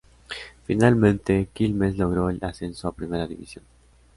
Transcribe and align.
Finalmente, 0.65 1.49
Quilmes 1.53 1.95
logró 1.95 2.31
el 2.31 2.39
ascenso 2.43 2.87
a 2.87 2.91
Primera 2.95 3.27
División. 3.27 3.63